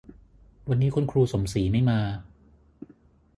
[0.69, 1.99] วันนี้คุณครูสมศรีไม่มา